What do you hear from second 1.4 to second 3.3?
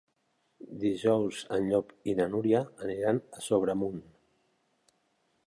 en Llop i na Núria aniran